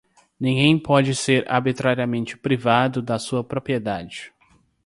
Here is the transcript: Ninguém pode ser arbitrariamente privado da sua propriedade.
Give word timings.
Ninguém 0.39 0.79
pode 0.79 1.13
ser 1.13 1.47
arbitrariamente 1.47 2.35
privado 2.35 3.03
da 3.03 3.19
sua 3.19 3.43
propriedade. 3.43 4.33